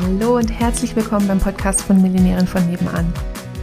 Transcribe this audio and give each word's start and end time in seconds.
Hallo 0.00 0.36
und 0.38 0.48
herzlich 0.48 0.96
willkommen 0.96 1.28
beim 1.28 1.38
Podcast 1.38 1.82
von 1.82 2.00
Millionären 2.00 2.46
von 2.46 2.66
nebenan. 2.66 3.12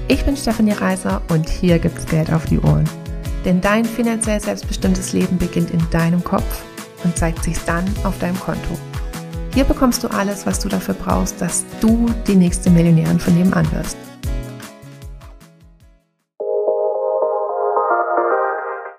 Ich 0.07 0.23
bin 0.23 0.37
Stefanie 0.37 0.73
Reiser 0.73 1.23
und 1.29 1.49
hier 1.49 1.79
gibt's 1.79 2.05
Geld 2.05 2.31
auf 2.31 2.45
die 2.45 2.59
Ohren. 2.59 2.87
Denn 3.45 3.61
dein 3.61 3.83
finanziell 3.83 4.39
selbstbestimmtes 4.39 5.11
Leben 5.13 5.39
beginnt 5.39 5.71
in 5.71 5.81
deinem 5.89 6.23
Kopf 6.23 6.63
und 7.03 7.17
zeigt 7.17 7.43
sich 7.43 7.57
dann 7.65 7.83
auf 8.03 8.19
deinem 8.19 8.39
Konto. 8.39 8.77
Hier 9.55 9.63
bekommst 9.63 10.03
du 10.03 10.07
alles, 10.09 10.45
was 10.45 10.59
du 10.59 10.69
dafür 10.69 10.93
brauchst, 10.93 11.41
dass 11.41 11.65
du 11.81 12.05
die 12.27 12.35
nächste 12.35 12.69
Millionärin 12.69 13.19
von 13.19 13.35
nebenan 13.35 13.65
wirst. 13.71 13.97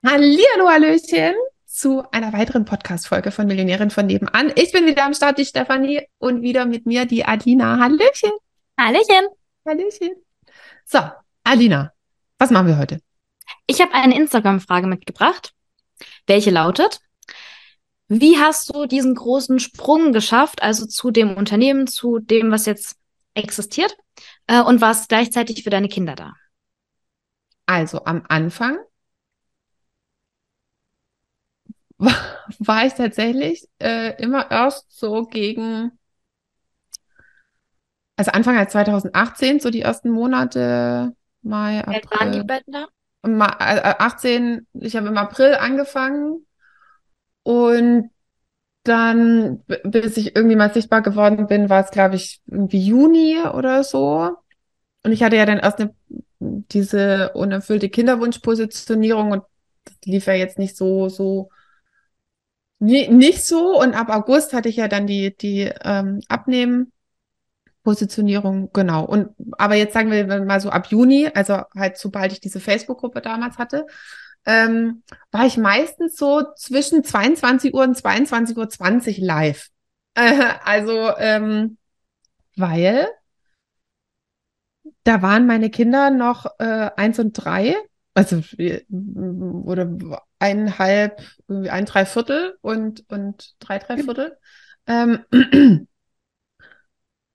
Hallihallo, 0.04 0.68
Hallöchen 0.68 1.36
zu 1.80 2.02
einer 2.12 2.34
weiteren 2.34 2.66
Podcast-Folge 2.66 3.30
von 3.30 3.46
Millionärin 3.46 3.90
von 3.90 4.04
nebenan. 4.04 4.52
Ich 4.54 4.70
bin 4.70 4.84
wieder 4.84 5.06
am 5.06 5.14
Start, 5.14 5.38
die 5.38 5.46
Stefanie, 5.46 6.06
und 6.18 6.42
wieder 6.42 6.66
mit 6.66 6.84
mir 6.84 7.06
die 7.06 7.24
Adina. 7.24 7.78
Hallöchen. 7.78 8.32
Hallöchen. 8.78 9.28
Hallöchen. 9.66 10.10
So, 10.84 10.98
Adina, 11.42 11.92
was 12.38 12.50
machen 12.50 12.66
wir 12.66 12.76
heute? 12.76 13.00
Ich 13.66 13.80
habe 13.80 13.94
eine 13.94 14.14
Instagram-Frage 14.14 14.86
mitgebracht, 14.88 15.54
welche 16.26 16.50
lautet, 16.50 17.00
wie 18.08 18.36
hast 18.38 18.74
du 18.74 18.84
diesen 18.84 19.14
großen 19.14 19.58
Sprung 19.58 20.12
geschafft, 20.12 20.62
also 20.62 20.84
zu 20.84 21.10
dem 21.10 21.34
Unternehmen, 21.34 21.86
zu 21.86 22.18
dem, 22.18 22.50
was 22.50 22.66
jetzt 22.66 22.96
existiert, 23.32 23.96
äh, 24.48 24.60
und 24.60 24.82
warst 24.82 25.08
gleichzeitig 25.08 25.64
für 25.64 25.70
deine 25.70 25.88
Kinder 25.88 26.14
da? 26.14 26.34
Also 27.64 28.04
am 28.04 28.22
Anfang 28.28 28.76
war, 32.00 32.14
war 32.60 32.86
ich 32.86 32.94
tatsächlich 32.94 33.68
äh, 33.80 34.20
immer 34.22 34.50
erst 34.50 34.90
so 34.98 35.26
gegen, 35.26 35.92
also 38.16 38.30
Anfang 38.32 38.56
als 38.58 38.72
2018, 38.72 39.60
so 39.60 39.70
die 39.70 39.80
ersten 39.82 40.10
Monate, 40.10 41.14
Mai, 41.42 41.80
Wie 41.84 41.94
alt 41.94 42.10
waren 42.10 42.30
die 42.32 42.42
April, 42.42 42.50
da? 42.66 42.88
Ma- 43.24 43.56
äh, 43.60 43.96
18, 43.98 44.66
ich 44.74 44.96
habe 44.96 45.08
im 45.08 45.18
April 45.18 45.54
angefangen 45.56 46.46
und 47.42 48.10
dann, 48.84 49.64
bis 49.84 50.16
ich 50.16 50.36
irgendwie 50.36 50.56
mal 50.56 50.72
sichtbar 50.74 51.02
geworden 51.02 51.46
bin, 51.48 51.70
war 51.70 51.84
es, 51.84 51.90
glaube 51.92 52.16
ich, 52.16 52.42
irgendwie 52.46 52.84
Juni 52.86 53.38
oder 53.54 53.84
so. 53.84 54.36
Und 55.04 55.12
ich 55.12 55.22
hatte 55.22 55.36
ja 55.36 55.46
dann 55.46 55.58
erst 55.58 55.80
eine, 55.80 55.94
diese 56.40 57.32
unerfüllte 57.34 57.90
Kinderwunschpositionierung 57.90 59.32
und 59.32 59.44
das 59.84 59.96
lief 60.04 60.26
ja 60.26 60.34
jetzt 60.34 60.58
nicht 60.58 60.76
so, 60.76 61.08
so, 61.08 61.50
nicht 62.80 63.44
so. 63.44 63.80
Und 63.80 63.94
ab 63.94 64.08
August 64.08 64.52
hatte 64.52 64.68
ich 64.68 64.74
ja 64.76 64.88
dann 64.88 65.06
die, 65.06 65.36
die 65.36 65.70
ähm, 65.84 66.20
Abnehmen-Positionierung, 66.28 68.72
genau. 68.72 69.04
Und 69.04 69.28
aber 69.58 69.76
jetzt 69.76 69.94
sagen 69.94 70.10
wir 70.10 70.44
mal 70.44 70.60
so 70.60 70.70
ab 70.70 70.88
Juni, 70.88 71.30
also 71.32 71.62
halt 71.76 71.98
sobald 71.98 72.32
ich 72.32 72.40
diese 72.40 72.58
Facebook-Gruppe 72.60 73.20
damals 73.20 73.58
hatte, 73.58 73.86
ähm, 74.46 75.02
war 75.30 75.46
ich 75.46 75.58
meistens 75.58 76.16
so 76.16 76.42
zwischen 76.56 77.04
22 77.04 77.74
Uhr 77.74 77.82
und 77.82 77.96
22.20 77.96 78.56
Uhr 78.56 78.68
20 78.68 79.18
live. 79.18 79.68
Äh, 80.14 80.54
also, 80.64 81.16
ähm, 81.18 81.76
weil 82.56 83.08
da 85.04 85.22
waren 85.22 85.46
meine 85.46 85.70
Kinder 85.70 86.10
noch 86.10 86.46
äh, 86.58 86.90
eins 86.96 87.18
und 87.18 87.32
drei, 87.32 87.74
also 88.20 88.42
äh, 88.58 88.82
oder 88.90 90.22
eineinhalb, 90.38 91.22
irgendwie 91.48 91.70
ein 91.70 91.86
Dreiviertel 91.86 92.58
und, 92.60 93.04
und 93.08 93.54
drei 93.60 93.78
Dreiviertel. 93.78 94.36
Ähm, 94.86 95.24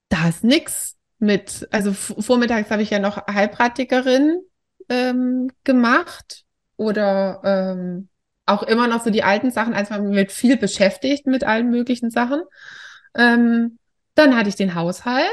da 0.09 0.29
ist 0.29 0.43
nix 0.43 0.95
mit, 1.19 1.67
also 1.71 1.93
vormittags 1.93 2.69
habe 2.69 2.81
ich 2.81 2.89
ja 2.89 2.99
noch 2.99 3.25
Heilpraktikerin 3.27 4.41
ähm, 4.89 5.49
gemacht 5.63 6.43
oder 6.77 7.41
ähm, 7.43 8.09
auch 8.45 8.63
immer 8.63 8.87
noch 8.87 9.03
so 9.03 9.09
die 9.09 9.23
alten 9.23 9.49
Sachen, 9.49 9.73
als 9.73 9.89
man 9.89 10.09
mit 10.09 10.31
viel 10.31 10.57
beschäftigt 10.57 11.25
mit 11.25 11.43
allen 11.43 11.71
möglichen 11.71 12.11
Sachen. 12.11 12.41
Ähm, 13.15 13.79
dann 14.13 14.35
hatte 14.35 14.49
ich 14.49 14.55
den 14.55 14.75
Haushalt. 14.75 15.25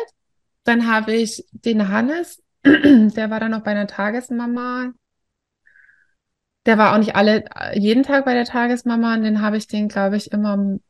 Dann 0.65 0.91
habe 0.91 1.13
ich 1.13 1.45
den 1.51 1.89
Hannes, 1.89 2.43
der 2.65 3.31
war 3.31 3.41
dann 3.41 3.51
noch 3.51 3.65
bei 3.65 3.73
einer 3.73 3.87
Tagesmama. 3.87 4.93
Der 6.67 6.79
war 6.79 6.93
auch 6.93 6.99
nicht 6.99 7.17
alle, 7.17 7.45
jeden 7.75 8.05
Tag 8.05 8.25
bei 8.25 8.35
der 8.35 8.45
Tagesmama 8.45 9.15
und 9.15 9.23
den 9.23 9.43
habe 9.43 9.57
ich 9.57 9.67
den, 9.67 9.89
glaube 9.89 10.17
ich, 10.17 10.31
immer 10.33 10.55
um 10.55 10.81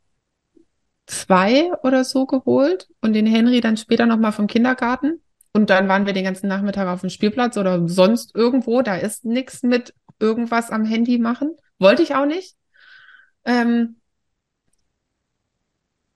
zwei 1.05 1.71
oder 1.83 2.03
so 2.03 2.25
geholt 2.25 2.87
und 3.01 3.13
den 3.13 3.25
Henry 3.25 3.59
dann 3.61 3.77
später 3.77 4.05
nochmal 4.05 4.31
vom 4.31 4.47
Kindergarten. 4.47 5.21
Und 5.51 5.69
dann 5.69 5.87
waren 5.87 6.05
wir 6.05 6.13
den 6.13 6.23
ganzen 6.23 6.47
Nachmittag 6.47 6.87
auf 6.87 7.01
dem 7.01 7.09
Spielplatz 7.09 7.57
oder 7.57 7.87
sonst 7.87 8.35
irgendwo. 8.35 8.81
Da 8.81 8.95
ist 8.95 9.23
nichts 9.25 9.61
mit 9.63 9.93
irgendwas 10.19 10.71
am 10.71 10.85
Handy 10.85 11.19
machen. 11.19 11.55
Wollte 11.79 12.01
ich 12.01 12.15
auch 12.15 12.25
nicht. 12.25 12.55
Ähm, 13.45 13.97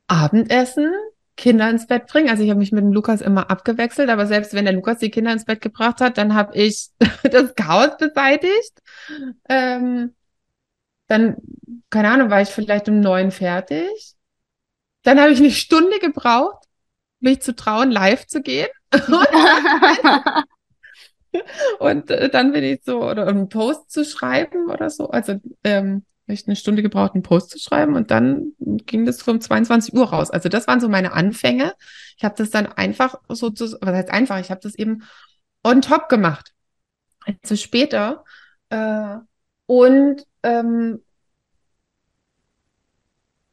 Abendessen, 0.07 0.91
Kinder 1.37 1.69
ins 1.69 1.87
Bett 1.87 2.07
bringen. 2.07 2.29
Also 2.29 2.43
ich 2.43 2.49
habe 2.49 2.59
mich 2.59 2.71
mit 2.73 2.83
dem 2.83 2.91
Lukas 2.91 3.21
immer 3.21 3.49
abgewechselt, 3.49 4.09
aber 4.09 4.25
selbst 4.25 4.53
wenn 4.53 4.65
der 4.65 4.73
Lukas 4.73 4.97
die 4.97 5.11
Kinder 5.11 5.31
ins 5.31 5.45
Bett 5.45 5.61
gebracht 5.61 6.01
hat, 6.01 6.17
dann 6.17 6.33
habe 6.33 6.57
ich 6.57 6.89
das 7.23 7.55
Chaos 7.55 7.95
beseitigt. 7.97 8.81
Ähm, 9.47 10.15
dann, 11.07 11.37
keine 11.89 12.11
Ahnung, 12.11 12.29
war 12.29 12.41
ich 12.41 12.49
vielleicht 12.49 12.89
um 12.89 12.99
neun 12.99 13.31
fertig. 13.31 14.15
Dann 15.03 15.21
habe 15.21 15.31
ich 15.31 15.39
eine 15.39 15.51
Stunde 15.51 15.99
gebraucht, 15.99 16.65
mich 17.19 17.41
zu 17.41 17.55
trauen, 17.55 17.91
live 17.91 18.27
zu 18.27 18.41
gehen. 18.41 18.67
Und 21.79 22.09
äh, 22.09 22.29
dann 22.29 22.51
bin 22.51 22.63
ich 22.63 22.81
so, 22.83 23.03
oder 23.03 23.27
einen 23.27 23.47
Post 23.47 23.91
zu 23.91 24.03
schreiben 24.03 24.69
oder 24.69 24.89
so. 24.89 25.09
Also 25.09 25.35
ähm, 25.63 26.03
ich 26.33 26.47
eine 26.47 26.55
Stunde 26.55 26.81
gebraucht, 26.81 27.13
einen 27.13 27.23
Post 27.23 27.51
zu 27.51 27.59
schreiben 27.59 27.95
und 27.95 28.11
dann 28.11 28.53
ging 28.59 29.05
das 29.05 29.19
so 29.19 29.31
um 29.31 29.41
22 29.41 29.93
Uhr 29.93 30.09
raus. 30.09 30.29
Also 30.29 30.49
das 30.49 30.67
waren 30.67 30.79
so 30.79 30.89
meine 30.89 31.13
Anfänge. 31.13 31.73
Ich 32.17 32.23
habe 32.23 32.35
das 32.37 32.49
dann 32.49 32.67
einfach 32.67 33.15
so, 33.29 33.51
was 33.51 33.79
heißt 33.81 34.09
einfach, 34.09 34.39
ich 34.39 34.51
habe 34.51 34.61
das 34.61 34.75
eben 34.75 35.03
on 35.63 35.81
top 35.81 36.09
gemacht. 36.09 36.53
Also 37.41 37.55
später. 37.55 38.23
Äh, 38.69 39.17
und 39.65 40.25
ähm, 40.43 41.01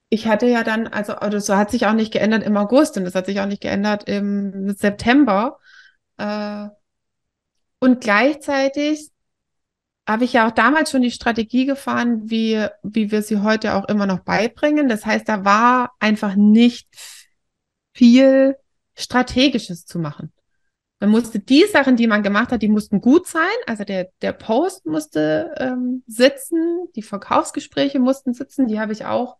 ich 0.08 0.26
hatte 0.28 0.46
ja 0.46 0.62
dann, 0.62 0.86
also, 0.86 1.14
also 1.14 1.38
das 1.38 1.48
hat 1.48 1.70
sich 1.70 1.86
auch 1.86 1.92
nicht 1.92 2.12
geändert 2.12 2.44
im 2.44 2.56
August 2.56 2.96
und 2.96 3.04
das 3.04 3.14
hat 3.14 3.26
sich 3.26 3.41
auch 3.41 3.46
nicht 3.46 3.62
geändert 3.62 4.08
im 4.08 4.70
September. 4.70 5.58
Äh, 6.18 6.68
und 7.80 8.00
gleichzeitig 8.00 9.10
habe 10.06 10.25
ich 10.25 10.34
ja 10.34 10.47
auch 10.47 10.53
damals 10.53 10.91
schon 10.91 11.03
die 11.03 11.10
Strategie 11.10 11.65
gefahren, 11.65 12.31
wie, 12.31 12.66
wie 12.82 13.10
wir 13.10 13.22
sie 13.22 13.38
heute 13.38 13.75
auch 13.75 13.88
immer 13.88 14.06
noch 14.06 14.20
beibringen. 14.20 14.88
Das 14.88 15.06
heißt, 15.06 15.28
da 15.28 15.44
war 15.44 15.92
einfach 15.98 16.34
nicht 16.34 16.88
viel 17.94 18.56
Strategisches 18.94 19.87
zu 19.87 19.98
machen. 19.98 20.32
Man 21.00 21.10
musste 21.10 21.38
die 21.38 21.65
Sachen, 21.66 21.97
die 21.97 22.06
man 22.06 22.22
gemacht 22.22 22.53
hat, 22.53 22.62
die 22.62 22.69
mussten 22.69 23.00
gut 23.00 23.26
sein. 23.26 23.42
Also 23.66 23.84
der, 23.84 24.10
der 24.22 24.32
Post 24.32 24.87
musste 24.87 25.54
ähm, 25.59 26.03
sitzen, 26.06 26.88
die 26.94 27.03
Verkaufsgespräche 27.03 27.98
mussten 27.98 28.34
sitzen, 28.34 28.66
die 28.66 28.81
habe 28.81 28.92
ich 28.92 29.04
auch. 29.04 29.36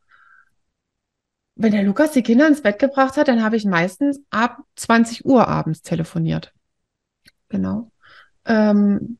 Wenn 1.57 1.73
der 1.73 1.85
Lukas 1.85 2.11
die 2.13 2.23
Kinder 2.23 2.49
ins 2.49 2.63
Bett 2.63 2.79
gebracht 2.79 3.17
hat, 3.17 3.29
dann 3.29 3.43
habe 3.43 3.57
ich 3.57 3.65
meistens 3.65 4.21
ab 4.31 4.59
20 4.77 5.25
Uhr 5.25 5.47
abends 5.47 5.83
telefoniert. 5.83 6.53
Genau. 7.49 7.93
Ähm, 8.45 9.19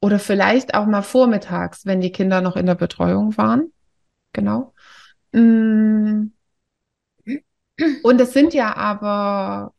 oder 0.00 0.18
vielleicht 0.18 0.74
auch 0.74 0.86
mal 0.86 1.02
vormittags, 1.02 1.86
wenn 1.86 2.00
die 2.00 2.12
Kinder 2.12 2.40
noch 2.40 2.56
in 2.56 2.66
der 2.66 2.74
Betreuung 2.74 3.36
waren. 3.36 3.72
Genau. 4.32 4.74
Mm. 5.32 6.32
Und 8.02 8.20
es 8.20 8.32
sind 8.32 8.54
ja 8.54 8.74
aber, 8.76 9.74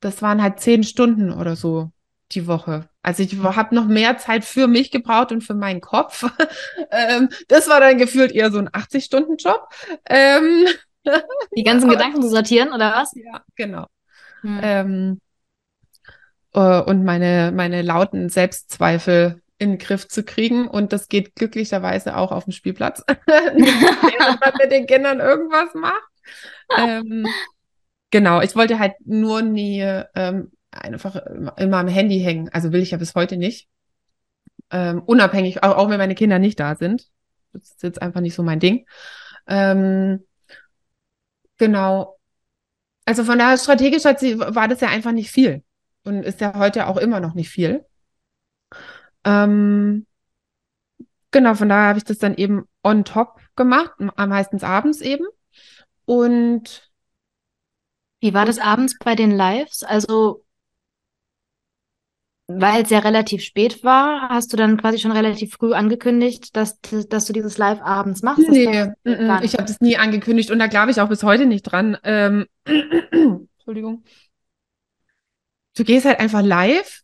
das 0.00 0.20
waren 0.22 0.42
halt 0.42 0.60
zehn 0.60 0.84
Stunden 0.84 1.32
oder 1.32 1.56
so 1.56 1.90
die 2.32 2.46
Woche. 2.46 2.88
Also 3.02 3.22
ich 3.22 3.36
habe 3.36 3.74
noch 3.74 3.86
mehr 3.86 4.18
Zeit 4.18 4.44
für 4.44 4.66
mich 4.66 4.90
gebraucht 4.90 5.32
und 5.32 5.42
für 5.42 5.54
meinen 5.54 5.80
Kopf. 5.80 6.24
ähm, 6.90 7.28
das 7.48 7.68
war 7.68 7.80
dann 7.80 7.98
gefühlt 7.98 8.32
eher 8.32 8.50
so 8.50 8.58
ein 8.58 8.68
80-Stunden-Job. 8.68 9.68
Ähm, 10.08 10.66
Die 11.56 11.62
ganzen 11.62 11.88
Gedanken 11.90 12.22
zu 12.22 12.28
sortieren, 12.28 12.72
oder 12.72 12.92
was? 12.94 13.14
ja, 13.14 13.42
genau. 13.56 13.86
Hm. 14.40 14.60
Ähm, 14.62 15.20
äh, 16.54 16.80
und 16.80 17.04
meine, 17.04 17.52
meine 17.54 17.82
lauten 17.82 18.28
Selbstzweifel 18.28 19.42
in 19.58 19.70
den 19.70 19.78
Griff 19.78 20.08
zu 20.08 20.24
kriegen. 20.24 20.66
Und 20.68 20.92
das 20.92 21.08
geht 21.08 21.34
glücklicherweise 21.34 22.16
auch 22.16 22.32
auf 22.32 22.44
dem 22.44 22.52
Spielplatz, 22.52 23.02
während 23.26 24.40
man 24.40 24.52
mit 24.58 24.72
den 24.72 24.86
Kindern 24.86 25.20
irgendwas 25.20 25.74
macht. 25.74 26.02
Ähm, 26.78 27.26
genau, 28.10 28.40
ich 28.40 28.56
wollte 28.56 28.78
halt 28.78 28.94
nur 29.04 29.42
nie 29.42 29.80
ähm, 30.14 30.52
einfach 30.70 31.16
immer, 31.16 31.56
immer 31.58 31.78
am 31.78 31.88
Handy 31.88 32.20
hängen. 32.20 32.48
Also 32.50 32.72
will 32.72 32.82
ich 32.82 32.92
ja 32.92 32.98
bis 32.98 33.14
heute 33.14 33.36
nicht. 33.36 33.68
Ähm, 34.70 35.02
unabhängig, 35.02 35.62
auch, 35.62 35.76
auch 35.76 35.90
wenn 35.90 35.98
meine 35.98 36.14
Kinder 36.14 36.38
nicht 36.38 36.58
da 36.58 36.74
sind. 36.74 37.08
Das 37.52 37.62
ist 37.70 37.82
jetzt 37.82 38.02
einfach 38.02 38.20
nicht 38.20 38.34
so 38.34 38.42
mein 38.42 38.60
Ding. 38.60 38.86
Ähm, 39.46 40.24
genau. 41.58 42.18
Also 43.04 43.22
von 43.22 43.38
daher 43.38 43.58
strategisch 43.58 44.04
hat 44.04 44.18
sie, 44.18 44.38
war 44.38 44.66
das 44.66 44.80
ja 44.80 44.88
einfach 44.88 45.12
nicht 45.12 45.30
viel 45.30 45.62
und 46.04 46.22
ist 46.22 46.40
ja 46.40 46.54
heute 46.54 46.86
auch 46.86 46.96
immer 46.96 47.20
noch 47.20 47.34
nicht 47.34 47.50
viel. 47.50 47.84
Ähm, 49.24 50.06
genau, 51.30 51.54
von 51.54 51.68
daher 51.68 51.88
habe 51.88 51.98
ich 51.98 52.04
das 52.04 52.18
dann 52.18 52.34
eben 52.34 52.64
on 52.82 53.04
top 53.04 53.40
gemacht, 53.56 53.92
meistens 54.16 54.62
abends 54.62 55.00
eben. 55.00 55.26
Und 56.04 56.90
wie 58.20 58.34
war 58.34 58.46
das 58.46 58.58
abends 58.58 58.96
bei 58.98 59.14
den 59.14 59.30
Lives? 59.30 59.82
Also, 59.82 60.44
weil 62.46 62.82
es 62.82 62.90
ja 62.90 62.98
relativ 62.98 63.42
spät 63.42 63.82
war, 63.84 64.28
hast 64.28 64.52
du 64.52 64.56
dann 64.56 64.76
quasi 64.76 64.98
schon 64.98 65.12
relativ 65.12 65.54
früh 65.54 65.72
angekündigt, 65.72 66.54
dass, 66.56 66.78
dass 67.08 67.24
du 67.24 67.32
dieses 67.32 67.56
Live 67.56 67.80
abends 67.80 68.22
machst? 68.22 68.48
Nee, 68.48 68.66
m 68.66 68.94
-m, 69.04 69.42
ich 69.42 69.54
habe 69.54 69.64
das 69.64 69.80
nie 69.80 69.96
angekündigt 69.96 70.50
und 70.50 70.58
da 70.58 70.66
glaube 70.66 70.90
ich 70.90 71.00
auch 71.00 71.08
bis 71.08 71.22
heute 71.22 71.46
nicht 71.46 71.62
dran. 71.62 71.96
Ähm, 72.04 72.46
Entschuldigung. 73.56 74.04
Du 75.74 75.84
gehst 75.84 76.06
halt 76.06 76.20
einfach 76.20 76.42
live 76.42 77.02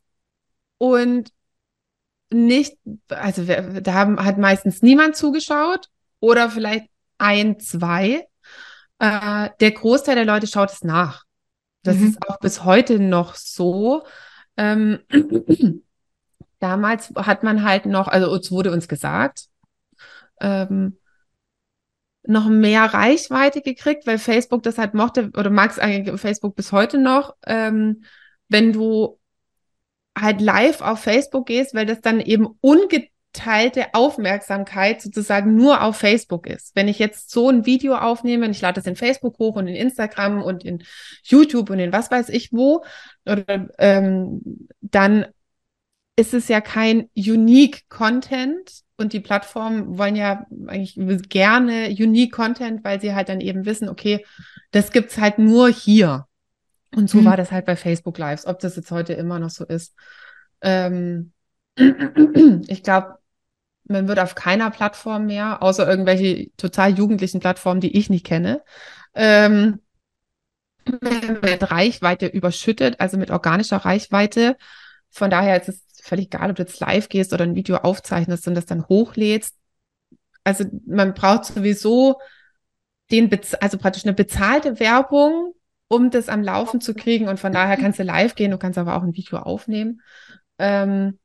und 0.78 1.32
nicht, 2.32 2.78
also 3.08 3.44
da 3.44 3.92
haben, 3.92 4.24
hat 4.24 4.38
meistens 4.38 4.82
niemand 4.82 5.16
zugeschaut 5.16 5.88
oder 6.20 6.50
vielleicht 6.50 6.86
ein, 7.18 7.58
zwei. 7.58 8.26
Äh, 8.98 9.50
der 9.58 9.70
Großteil 9.72 10.14
der 10.14 10.24
Leute 10.24 10.46
schaut 10.46 10.70
es 10.70 10.84
nach. 10.84 11.24
Das 11.82 11.96
mhm. 11.96 12.08
ist 12.08 12.28
auch 12.28 12.38
bis 12.38 12.64
heute 12.64 13.00
noch 13.00 13.34
so. 13.34 14.04
Ähm, 14.56 15.00
damals 16.60 17.12
hat 17.16 17.42
man 17.42 17.64
halt 17.64 17.86
noch, 17.86 18.08
also 18.08 18.34
es 18.36 18.50
wurde 18.50 18.70
uns 18.70 18.86
gesagt, 18.86 19.46
ähm, 20.40 20.98
noch 22.22 22.48
mehr 22.48 22.84
Reichweite 22.84 23.62
gekriegt, 23.62 24.06
weil 24.06 24.18
Facebook 24.18 24.62
das 24.62 24.78
halt 24.78 24.94
mochte, 24.94 25.30
oder 25.36 25.50
mag 25.50 25.70
es 25.70 25.78
eigentlich 25.78 26.20
Facebook 26.20 26.54
bis 26.54 26.70
heute 26.70 26.98
noch, 26.98 27.34
ähm, 27.46 28.04
wenn 28.50 28.72
du 28.72 29.18
halt 30.18 30.40
live 30.40 30.82
auf 30.82 31.00
Facebook 31.00 31.46
gehst, 31.46 31.74
weil 31.74 31.86
das 31.86 32.00
dann 32.00 32.20
eben 32.20 32.48
ungeteilte 32.60 33.94
Aufmerksamkeit 33.94 35.00
sozusagen 35.00 35.54
nur 35.54 35.82
auf 35.82 35.96
Facebook 35.96 36.46
ist. 36.46 36.74
Wenn 36.74 36.88
ich 36.88 36.98
jetzt 36.98 37.30
so 37.30 37.48
ein 37.48 37.64
Video 37.64 37.96
aufnehme 37.96 38.44
und 38.44 38.50
ich 38.50 38.60
lade 38.60 38.74
das 38.74 38.86
in 38.86 38.96
Facebook 38.96 39.38
hoch 39.38 39.56
und 39.56 39.68
in 39.68 39.76
Instagram 39.76 40.42
und 40.42 40.64
in 40.64 40.82
YouTube 41.22 41.70
und 41.70 41.78
in 41.78 41.92
was 41.92 42.10
weiß 42.10 42.28
ich 42.28 42.52
wo, 42.52 42.84
oder, 43.24 43.68
ähm, 43.78 44.42
dann 44.80 45.26
ist 46.16 46.34
es 46.34 46.48
ja 46.48 46.60
kein 46.60 47.08
unique 47.16 47.88
Content 47.88 48.82
und 48.98 49.14
die 49.14 49.20
Plattformen 49.20 49.96
wollen 49.96 50.16
ja 50.16 50.44
eigentlich 50.66 50.98
gerne 51.30 51.88
unique 51.88 52.32
Content, 52.32 52.84
weil 52.84 53.00
sie 53.00 53.14
halt 53.14 53.30
dann 53.30 53.40
eben 53.40 53.64
wissen, 53.64 53.88
okay, 53.88 54.24
das 54.72 54.92
gibt's 54.92 55.16
halt 55.16 55.38
nur 55.38 55.70
hier. 55.70 56.26
Und 56.94 57.08
so 57.08 57.18
mhm. 57.18 57.26
war 57.26 57.36
das 57.36 57.52
halt 57.52 57.66
bei 57.66 57.76
Facebook 57.76 58.18
Lives, 58.18 58.46
ob 58.46 58.58
das 58.58 58.76
jetzt 58.76 58.90
heute 58.90 59.12
immer 59.12 59.38
noch 59.38 59.50
so 59.50 59.64
ist. 59.64 59.94
Ähm, 60.60 61.32
ich 61.76 62.82
glaube, 62.82 63.18
man 63.84 64.08
wird 64.08 64.18
auf 64.18 64.34
keiner 64.34 64.70
Plattform 64.70 65.26
mehr, 65.26 65.62
außer 65.62 65.88
irgendwelche 65.88 66.50
total 66.56 66.96
jugendlichen 66.96 67.40
Plattformen, 67.40 67.80
die 67.80 67.96
ich 67.96 68.10
nicht 68.10 68.26
kenne, 68.26 68.62
ähm, 69.14 69.80
mit 70.86 71.70
Reichweite 71.70 72.26
überschüttet, 72.26 73.00
also 73.00 73.16
mit 73.18 73.30
organischer 73.30 73.78
Reichweite. 73.78 74.56
Von 75.10 75.30
daher 75.30 75.60
ist 75.60 75.68
es 75.68 75.84
völlig 76.02 76.26
egal, 76.26 76.50
ob 76.50 76.56
du 76.56 76.62
jetzt 76.62 76.80
live 76.80 77.08
gehst 77.08 77.32
oder 77.32 77.44
ein 77.44 77.54
Video 77.54 77.76
aufzeichnest 77.76 78.46
und 78.48 78.54
das 78.54 78.66
dann 78.66 78.86
hochlädst. 78.88 79.56
Also 80.44 80.64
man 80.86 81.14
braucht 81.14 81.46
sowieso 81.46 82.18
den, 83.10 83.28
Bez 83.28 83.54
also 83.54 83.76
praktisch 83.76 84.04
eine 84.04 84.14
bezahlte 84.14 84.80
Werbung, 84.80 85.54
um 85.90 86.10
das 86.10 86.28
am 86.28 86.42
Laufen 86.42 86.80
zu 86.80 86.94
kriegen. 86.94 87.28
Und 87.28 87.40
von 87.40 87.52
daher 87.52 87.76
kannst 87.80 87.98
du 87.98 88.04
live 88.04 88.34
gehen, 88.36 88.52
du 88.52 88.58
kannst 88.58 88.78
aber 88.78 88.96
auch 88.96 89.02
ein 89.02 89.14
Video 89.14 89.38
aufnehmen. 89.38 90.00
Ähm, 90.58 91.18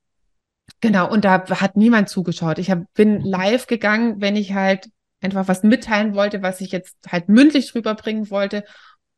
genau, 0.81 1.09
und 1.09 1.23
da 1.23 1.47
hat 1.47 1.77
niemand 1.77 2.09
zugeschaut. 2.09 2.57
Ich 2.57 2.71
hab, 2.71 2.91
bin 2.95 3.21
live 3.21 3.67
gegangen, 3.67 4.19
wenn 4.21 4.35
ich 4.35 4.53
halt 4.53 4.89
einfach 5.21 5.47
was 5.47 5.63
mitteilen 5.63 6.15
wollte, 6.15 6.41
was 6.41 6.61
ich 6.61 6.71
jetzt 6.71 6.97
halt 7.07 7.29
mündlich 7.29 7.75
rüberbringen 7.75 8.29
wollte 8.31 8.65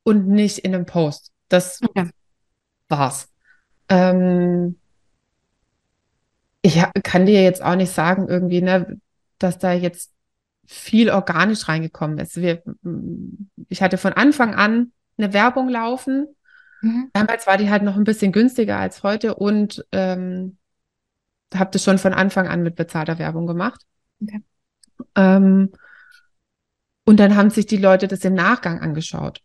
und 0.04 0.28
nicht 0.28 0.60
in 0.60 0.76
einem 0.76 0.86
Post. 0.86 1.32
Das 1.48 1.80
okay. 1.82 2.10
war's. 2.90 3.30
Ähm, 3.88 4.78
ich 6.62 6.84
kann 7.04 7.26
dir 7.26 7.42
jetzt 7.42 7.64
auch 7.64 7.76
nicht 7.76 7.94
sagen, 7.94 8.28
irgendwie, 8.28 8.62
ne, 8.62 9.00
dass 9.40 9.58
da 9.60 9.72
jetzt 9.72 10.12
viel 10.66 11.10
organisch 11.10 11.70
reingekommen 11.70 12.18
ist. 12.18 12.36
Wir, 12.42 12.62
ich 13.70 13.82
hatte 13.82 13.98
von 13.98 14.12
Anfang 14.12 14.54
an 14.56 14.92
eine 15.18 15.34
Werbung 15.34 15.69
laufen. 15.69 16.28
Mhm. 16.81 17.10
Damals 17.14 17.48
war 17.48 17.58
die 17.58 17.69
halt 17.69 17.84
noch 17.84 17.96
ein 17.96 18.04
bisschen 18.04 18.31
günstiger 18.31 18.78
als 18.78 19.04
heute 19.04 19.36
und 19.36 19.86
ähm, 19.92 20.58
habe 21.54 21.72
das 21.72 21.84
schon 21.84 21.98
von 21.98 22.14
Anfang 22.14 22.48
an 22.48 22.64
mit 22.64 22.75
bezahlter 22.75 23.19
Werbung 23.19 23.48
gemacht. 23.48 23.81
Okay. 24.22 24.42
Ähm, 25.16 25.72
und 27.06 27.19
dann 27.19 27.36
haben 27.36 27.50
sich 27.50 27.66
die 27.66 27.78
Leute 27.78 28.08
das 28.08 28.25
im 28.25 28.34
Nachgang 28.34 28.81
angeschaut. 28.81 29.42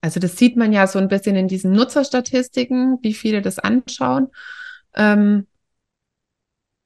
Also 0.00 0.20
das 0.20 0.36
sieht 0.36 0.56
man 0.56 0.72
ja 0.72 0.86
so 0.86 0.98
ein 0.98 1.08
bisschen 1.08 1.36
in 1.36 1.48
diesen 1.48 1.72
Nutzerstatistiken, 1.72 2.98
wie 3.02 3.14
viele 3.14 3.42
das 3.42 3.58
anschauen. 3.58 4.28
Ähm, 4.94 5.46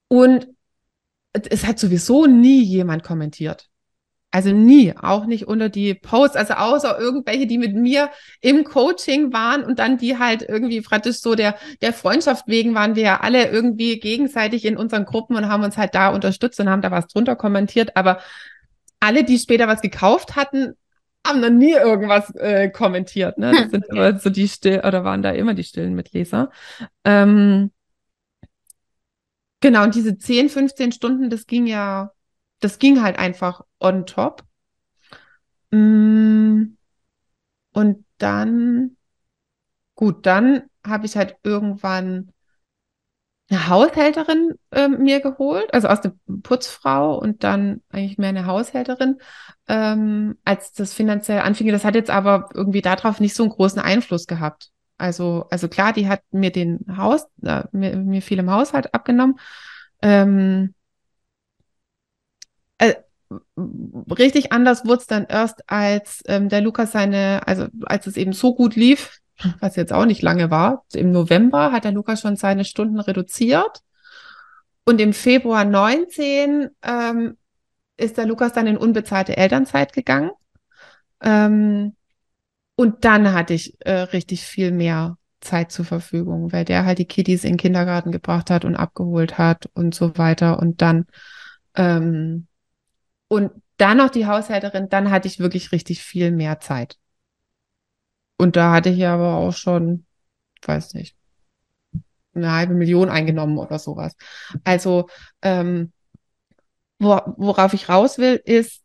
und 0.08 0.48
es 1.32 1.66
hat 1.66 1.78
sowieso 1.78 2.26
nie 2.26 2.62
jemand 2.62 3.02
kommentiert. 3.02 3.68
Also 4.34 4.50
nie, 4.50 4.94
auch 4.96 5.26
nicht 5.26 5.46
unter 5.46 5.68
die 5.68 5.92
Posts, 5.92 6.36
also 6.36 6.54
außer 6.54 6.98
irgendwelche, 6.98 7.46
die 7.46 7.58
mit 7.58 7.76
mir 7.76 8.08
im 8.40 8.64
Coaching 8.64 9.30
waren 9.30 9.62
und 9.62 9.78
dann 9.78 9.98
die 9.98 10.18
halt 10.18 10.40
irgendwie 10.40 10.80
praktisch 10.80 11.18
so 11.18 11.34
der, 11.34 11.54
der 11.82 11.92
Freundschaft 11.92 12.48
wegen 12.48 12.74
waren 12.74 12.96
wir 12.96 13.02
ja 13.02 13.20
alle 13.20 13.50
irgendwie 13.50 14.00
gegenseitig 14.00 14.64
in 14.64 14.78
unseren 14.78 15.04
Gruppen 15.04 15.36
und 15.36 15.50
haben 15.50 15.62
uns 15.62 15.76
halt 15.76 15.94
da 15.94 16.08
unterstützt 16.08 16.58
und 16.60 16.70
haben 16.70 16.80
da 16.80 16.90
was 16.90 17.08
drunter 17.08 17.36
kommentiert. 17.36 17.94
Aber 17.94 18.20
alle, 19.00 19.22
die 19.22 19.38
später 19.38 19.68
was 19.68 19.82
gekauft 19.82 20.34
hatten, 20.34 20.76
haben 21.26 21.40
noch 21.40 21.50
nie 21.50 21.72
irgendwas 21.72 22.34
äh, 22.36 22.70
kommentiert. 22.70 23.36
Ne? 23.36 23.52
Das 23.52 23.70
sind 23.70 23.84
aber 23.90 24.18
so 24.18 24.30
die 24.30 24.48
still 24.48 24.80
oder 24.82 25.04
waren 25.04 25.20
da 25.20 25.32
immer 25.32 25.52
die 25.52 25.64
stillen 25.64 25.94
Mitleser. 25.94 26.50
Ähm, 27.04 27.70
genau, 29.60 29.82
und 29.82 29.94
diese 29.94 30.16
10, 30.16 30.48
15 30.48 30.92
Stunden, 30.92 31.28
das 31.28 31.46
ging 31.46 31.66
ja 31.66 32.12
das 32.64 32.78
ging 32.78 33.02
halt 33.02 33.18
einfach 33.18 33.62
on 33.80 34.06
top. 34.06 34.44
Mm. 35.70 36.76
Und 37.72 38.04
dann, 38.18 38.96
gut, 39.94 40.26
dann 40.26 40.64
habe 40.86 41.06
ich 41.06 41.16
halt 41.16 41.36
irgendwann 41.42 42.32
eine 43.50 43.68
Haushälterin 43.68 44.54
äh, 44.70 44.88
mir 44.88 45.20
geholt, 45.20 45.72
also 45.74 45.88
aus 45.88 46.00
der 46.00 46.14
Putzfrau 46.42 47.18
und 47.18 47.44
dann 47.44 47.82
eigentlich 47.90 48.18
mehr 48.18 48.30
eine 48.30 48.46
Haushälterin, 48.46 49.18
ähm, 49.68 50.38
als 50.44 50.72
das 50.72 50.94
finanziell 50.94 51.40
anfing. 51.40 51.68
Das 51.68 51.84
hat 51.84 51.94
jetzt 51.94 52.10
aber 52.10 52.48
irgendwie 52.54 52.82
darauf 52.82 53.20
nicht 53.20 53.34
so 53.34 53.42
einen 53.42 53.52
großen 53.52 53.80
Einfluss 53.80 54.26
gehabt. 54.26 54.70
Also, 54.98 55.46
also 55.50 55.68
klar, 55.68 55.92
die 55.92 56.08
hat 56.08 56.22
mir 56.30 56.52
den 56.52 56.80
Haus, 56.96 57.26
äh, 57.42 57.64
mir, 57.72 57.96
mir 57.96 58.22
viel 58.22 58.38
im 58.38 58.50
Haushalt 58.50 58.94
abgenommen. 58.94 59.38
Ähm, 60.00 60.74
äh, 62.82 62.94
richtig 64.10 64.52
anders 64.52 64.84
wurde 64.84 65.00
es 65.00 65.06
dann 65.06 65.24
erst, 65.26 65.68
als 65.70 66.22
ähm, 66.26 66.48
der 66.48 66.60
Lukas 66.60 66.92
seine, 66.92 67.46
also 67.46 67.66
als 67.84 68.06
es 68.06 68.16
eben 68.16 68.32
so 68.32 68.54
gut 68.54 68.76
lief, 68.76 69.18
was 69.60 69.76
jetzt 69.76 69.92
auch 69.92 70.04
nicht 70.04 70.22
lange 70.22 70.50
war, 70.50 70.84
im 70.92 71.10
November 71.10 71.72
hat 71.72 71.84
der 71.84 71.92
Lukas 71.92 72.20
schon 72.20 72.36
seine 72.36 72.64
Stunden 72.64 73.00
reduziert. 73.00 73.80
Und 74.84 75.00
im 75.00 75.12
Februar 75.12 75.64
19 75.64 76.68
ähm, 76.82 77.36
ist 77.96 78.18
der 78.18 78.26
Lukas 78.26 78.52
dann 78.52 78.66
in 78.66 78.76
unbezahlte 78.76 79.36
Elternzeit 79.36 79.92
gegangen. 79.92 80.32
Ähm, 81.22 81.94
und 82.74 83.04
dann 83.04 83.32
hatte 83.32 83.54
ich 83.54 83.76
äh, 83.80 83.92
richtig 83.92 84.42
viel 84.42 84.72
mehr 84.72 85.18
Zeit 85.40 85.70
zur 85.70 85.84
Verfügung, 85.84 86.52
weil 86.52 86.64
der 86.64 86.84
halt 86.84 86.98
die 86.98 87.04
Kiddies 87.04 87.44
in 87.44 87.52
den 87.52 87.58
Kindergarten 87.58 88.10
gebracht 88.10 88.50
hat 88.50 88.64
und 88.64 88.74
abgeholt 88.74 89.38
hat 89.38 89.70
und 89.74 89.94
so 89.94 90.18
weiter. 90.18 90.58
Und 90.58 90.82
dann 90.82 91.06
ähm, 91.76 92.48
und 93.32 93.50
dann 93.78 93.96
noch 93.96 94.10
die 94.10 94.26
Haushälterin, 94.26 94.90
dann 94.90 95.10
hatte 95.10 95.26
ich 95.26 95.38
wirklich 95.38 95.72
richtig 95.72 96.02
viel 96.02 96.30
mehr 96.30 96.60
Zeit. 96.60 96.98
Und 98.36 98.56
da 98.56 98.72
hatte 98.74 98.90
ich 98.90 99.06
aber 99.06 99.36
auch 99.36 99.54
schon, 99.54 100.04
weiß 100.66 100.92
nicht, 100.92 101.16
eine 102.34 102.52
halbe 102.52 102.74
Million 102.74 103.08
eingenommen 103.08 103.56
oder 103.56 103.78
sowas. 103.78 104.16
Also, 104.64 105.08
ähm, 105.40 105.94
worauf 106.98 107.72
ich 107.72 107.88
raus 107.88 108.18
will, 108.18 108.38
ist, 108.44 108.82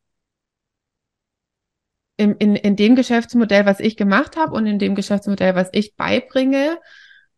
in, 2.15 2.31
in, 2.35 2.55
in 2.55 2.77
dem 2.77 2.95
Geschäftsmodell, 2.95 3.65
was 3.65 3.81
ich 3.81 3.97
gemacht 3.97 4.37
habe 4.37 4.53
und 4.53 4.65
in 4.65 4.79
dem 4.79 4.95
Geschäftsmodell, 4.95 5.55
was 5.55 5.67
ich 5.73 5.97
beibringe, 5.97 6.79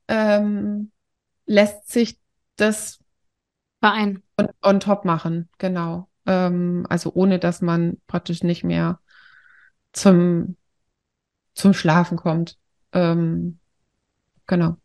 ähm, 0.08 0.92
lässt 1.48 1.90
sich 1.90 2.20
das 2.56 3.00
Verein. 3.80 4.22
On, 4.38 4.50
on 4.62 4.80
top 4.80 5.06
machen, 5.06 5.50
genau 5.58 6.09
ähm, 6.30 6.86
also 6.90 7.12
ohne 7.14 7.40
dass 7.40 7.62
man 7.62 7.98
praktisch 8.06 8.44
nicht 8.44 8.64
mehr 8.64 9.00
zum 9.92 10.56
zum 11.56 11.74
Schlafen 11.74 12.18
kommt. 12.18 12.58
Ähm, 12.94 13.60
genau. 14.46 14.78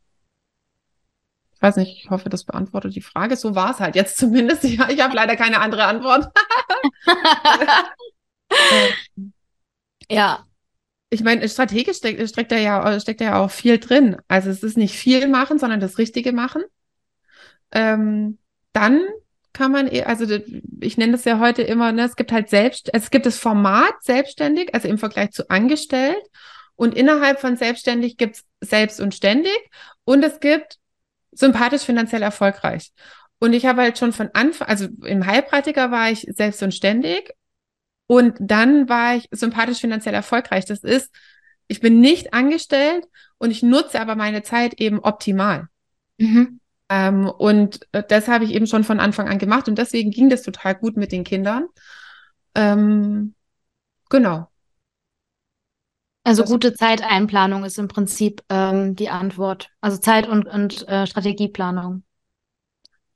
Ich 1.54 1.62
weiß 1.62 1.76
nicht, 1.76 2.02
ich 2.02 2.10
hoffe, 2.10 2.30
das 2.30 2.44
beantwortet 2.44 2.96
die 2.96 3.02
Frage. 3.02 3.36
So 3.36 3.54
war 3.54 3.72
es 3.72 3.78
halt 3.78 3.94
jetzt 3.94 4.16
zumindest. 4.18 4.64
Ja, 4.64 4.88
ich 4.88 5.02
habe 5.02 5.14
leider 5.14 5.36
keine 5.36 5.60
andere 5.60 5.84
Antwort. 5.84 6.32
ja. 10.10 10.44
Ich 11.10 11.22
meine, 11.22 11.48
strategisch 11.48 11.98
steckt, 11.98 12.28
steckt, 12.28 12.50
da 12.50 12.56
ja, 12.56 12.98
steckt 12.98 13.20
da 13.20 13.24
ja 13.26 13.38
auch 13.38 13.50
viel 13.50 13.78
drin. 13.78 14.16
Also 14.26 14.50
es 14.50 14.64
ist 14.64 14.76
nicht 14.76 14.96
viel 14.96 15.28
machen, 15.28 15.58
sondern 15.58 15.78
das 15.78 15.98
Richtige 15.98 16.32
machen. 16.32 16.62
Ähm, 17.70 18.38
dann 18.72 19.00
kann 19.54 19.72
man, 19.72 19.90
eh, 19.90 20.02
also 20.02 20.26
ich 20.80 20.98
nenne 20.98 21.12
das 21.12 21.24
ja 21.24 21.38
heute 21.38 21.62
immer, 21.62 21.92
ne, 21.92 22.02
es 22.02 22.16
gibt 22.16 22.32
halt 22.32 22.50
selbst, 22.50 22.90
es 22.92 23.10
gibt 23.10 23.24
das 23.24 23.38
Format 23.38 23.94
selbstständig, 24.02 24.74
also 24.74 24.88
im 24.88 24.98
Vergleich 24.98 25.30
zu 25.30 25.48
angestellt. 25.48 26.22
Und 26.76 26.94
innerhalb 26.94 27.40
von 27.40 27.56
selbstständig 27.56 28.16
gibt 28.16 28.36
es 28.36 28.68
selbst 28.68 29.00
und 29.00 29.14
ständig. 29.14 29.56
Und 30.04 30.24
es 30.24 30.40
gibt 30.40 30.78
sympathisch 31.30 31.82
finanziell 31.82 32.22
erfolgreich. 32.22 32.92
Und 33.38 33.52
ich 33.52 33.64
habe 33.64 33.82
halt 33.82 33.96
schon 33.96 34.12
von 34.12 34.28
Anfang, 34.32 34.68
also 34.68 34.88
im 35.04 35.24
Heilpraktiker 35.24 35.90
war 35.90 36.10
ich 36.10 36.26
selbst 36.30 36.62
und 36.62 36.74
ständig. 36.74 37.32
Und 38.06 38.36
dann 38.40 38.88
war 38.88 39.16
ich 39.16 39.28
sympathisch 39.30 39.78
finanziell 39.78 40.14
erfolgreich. 40.14 40.64
Das 40.64 40.82
ist, 40.82 41.14
ich 41.68 41.80
bin 41.80 42.00
nicht 42.00 42.34
angestellt 42.34 43.06
und 43.38 43.52
ich 43.52 43.62
nutze 43.62 44.00
aber 44.00 44.16
meine 44.16 44.42
Zeit 44.42 44.74
eben 44.80 44.98
optimal. 44.98 45.68
Mhm. 46.18 46.60
Ähm, 46.94 47.28
und 47.28 47.80
äh, 47.90 48.04
das 48.08 48.28
habe 48.28 48.44
ich 48.44 48.52
eben 48.52 48.68
schon 48.68 48.84
von 48.84 49.00
Anfang 49.00 49.28
an 49.28 49.38
gemacht 49.38 49.66
und 49.66 49.78
deswegen 49.78 50.12
ging 50.12 50.28
das 50.28 50.42
total 50.42 50.76
gut 50.76 50.96
mit 50.96 51.10
den 51.10 51.24
Kindern. 51.24 51.66
Ähm, 52.54 53.34
genau. 54.10 54.46
Also 56.22 56.44
gute 56.44 56.72
Zeiteinplanung 56.72 57.64
ist 57.64 57.78
im 57.78 57.88
Prinzip 57.88 58.42
ähm, 58.48 58.94
die 58.94 59.10
Antwort. 59.10 59.70
Also 59.80 59.98
Zeit- 59.98 60.28
und, 60.28 60.46
und 60.46 60.86
äh, 60.86 61.08
Strategieplanung. 61.08 62.04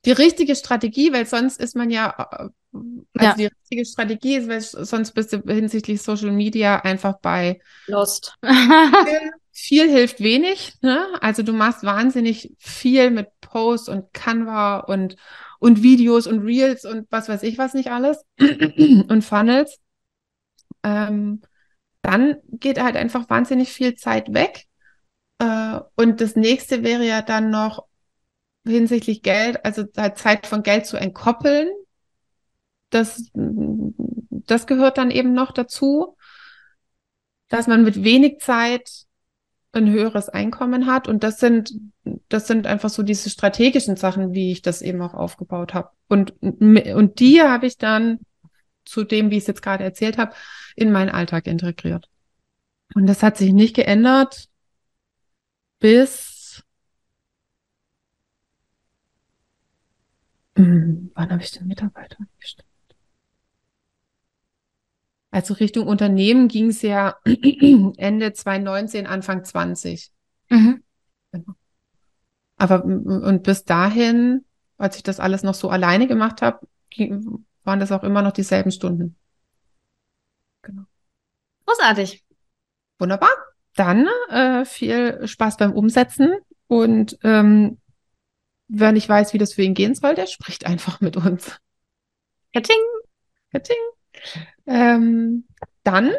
Die 0.03 0.11
richtige 0.11 0.57
Strategie, 0.57 1.13
weil 1.13 1.25
sonst 1.25 1.57
ist 1.59 1.75
man 1.75 1.89
ja, 1.89 2.09
äh, 2.31 2.49
also 2.73 2.91
ja. 3.17 3.33
die 3.35 3.45
richtige 3.45 3.85
Strategie 3.85 4.35
ist, 4.35 4.49
weil 4.49 4.61
sonst 4.61 5.13
bist 5.13 5.31
du 5.31 5.41
hinsichtlich 5.47 6.01
Social 6.01 6.31
Media 6.31 6.81
einfach 6.81 7.17
bei 7.21 7.61
Lost. 7.87 8.35
viel, 9.51 9.89
hilft 9.89 10.19
wenig. 10.19 10.73
Ne? 10.81 11.05
Also 11.21 11.43
du 11.43 11.53
machst 11.53 11.83
wahnsinnig 11.83 12.55
viel 12.59 13.11
mit 13.11 13.27
Posts 13.41 13.89
und 13.89 14.13
Canva 14.13 14.79
und, 14.79 15.15
und 15.59 15.83
Videos 15.83 16.27
und 16.27 16.39
Reels 16.39 16.85
und 16.85 17.07
was 17.09 17.29
weiß 17.29 17.43
ich 17.43 17.57
was 17.57 17.73
nicht 17.73 17.91
alles 17.91 18.23
und 18.39 19.23
Funnels. 19.23 19.79
Ähm, 20.83 21.41
dann 22.01 22.37
geht 22.51 22.81
halt 22.81 22.95
einfach 22.95 23.29
wahnsinnig 23.29 23.71
viel 23.71 23.95
Zeit 23.95 24.33
weg. 24.33 24.65
Äh, 25.39 25.79
und 25.95 26.21
das 26.21 26.35
nächste 26.35 26.83
wäre 26.83 27.05
ja 27.05 27.21
dann 27.21 27.49
noch 27.49 27.85
hinsichtlich 28.65 29.21
Geld, 29.21 29.63
also 29.65 29.85
halt 29.97 30.17
Zeit 30.17 30.47
von 30.47 30.63
Geld 30.63 30.85
zu 30.85 30.97
entkoppeln. 30.97 31.69
Das, 32.89 33.29
das 33.33 34.67
gehört 34.67 34.97
dann 34.97 35.11
eben 35.11 35.33
noch 35.33 35.51
dazu, 35.51 36.17
dass 37.49 37.67
man 37.67 37.83
mit 37.83 38.03
wenig 38.03 38.39
Zeit 38.39 38.89
ein 39.71 39.89
höheres 39.89 40.29
Einkommen 40.29 40.87
hat. 40.87 41.07
Und 41.07 41.23
das 41.23 41.39
sind, 41.39 41.73
das 42.27 42.47
sind 42.47 42.67
einfach 42.67 42.89
so 42.89 43.03
diese 43.03 43.29
strategischen 43.29 43.95
Sachen, 43.95 44.33
wie 44.33 44.51
ich 44.51 44.61
das 44.61 44.81
eben 44.81 45.01
auch 45.01 45.13
aufgebaut 45.13 45.73
habe. 45.73 45.89
Und, 46.07 46.33
und 46.41 47.19
die 47.19 47.41
habe 47.41 47.67
ich 47.67 47.77
dann 47.77 48.19
zu 48.85 49.03
dem, 49.03 49.29
wie 49.29 49.37
ich 49.37 49.43
es 49.43 49.47
jetzt 49.47 49.61
gerade 49.61 49.83
erzählt 49.83 50.17
habe, 50.17 50.33
in 50.75 50.91
meinen 50.91 51.09
Alltag 51.09 51.47
integriert. 51.47 52.09
Und 52.95 53.05
das 53.07 53.21
hat 53.21 53.37
sich 53.37 53.53
nicht 53.53 53.75
geändert 53.75 54.49
bis 55.79 56.63
hm, 60.55 61.11
wann 61.15 61.31
habe 61.31 61.41
ich 61.43 61.51
den 61.51 61.67
Mitarbeiter 61.67 62.17
eingestellt? 62.19 62.68
Also 65.39 65.53
Richtung 65.53 65.87
Unternehmen 65.87 66.49
ging 66.49 66.67
es 66.67 66.81
ja 66.81 67.15
Ende 67.23 68.33
2019, 68.33 69.07
Anfang 69.07 69.45
20. 69.45 70.11
Mhm. 70.49 70.83
Genau. 71.31 71.53
Aber 72.57 72.83
und 72.83 73.43
bis 73.43 73.63
dahin, 73.63 74.43
als 74.77 74.97
ich 74.97 75.03
das 75.03 75.21
alles 75.21 75.43
noch 75.43 75.53
so 75.53 75.69
alleine 75.69 76.07
gemacht 76.07 76.41
habe, 76.41 76.67
waren 77.63 77.79
das 77.79 77.93
auch 77.93 78.03
immer 78.03 78.21
noch 78.21 78.33
dieselben 78.33 78.71
Stunden. 78.71 79.15
Genau. 80.61 80.83
Großartig. 81.65 82.21
Wunderbar. 82.97 83.31
Dann 83.75 84.07
äh, 84.29 84.65
viel 84.65 85.25
Spaß 85.25 85.55
beim 85.55 85.71
Umsetzen 85.71 86.33
und 86.67 87.17
ähm, 87.23 87.77
wer 88.67 88.91
nicht 88.91 89.07
weiß, 89.07 89.31
wie 89.31 89.37
das 89.37 89.53
für 89.53 89.61
ihn 89.61 89.73
gehen 89.73 89.95
soll, 89.95 90.15
der 90.15 90.27
spricht 90.27 90.65
einfach 90.65 90.99
mit 90.99 91.15
uns. 91.15 91.61
Katting. 92.51 92.83
Katting. 93.53 93.77
Ähm, 94.65 95.47
dann 95.83 96.13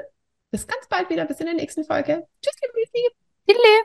bis 0.50 0.66
ganz 0.66 0.88
bald 0.88 1.10
wieder, 1.10 1.24
bis 1.26 1.40
in 1.40 1.46
der 1.46 1.54
nächsten 1.54 1.84
Folge. 1.84 2.26
Tschüss, 2.42 2.54
Tschüssi. 2.60 3.08
Tschüssi. 3.48 3.84